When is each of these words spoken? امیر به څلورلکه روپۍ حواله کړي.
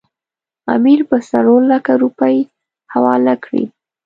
امیر 0.75 0.99
به 1.09 1.17
څلورلکه 1.29 1.93
روپۍ 2.03 2.37
حواله 2.93 3.35
کړي. 3.43 3.63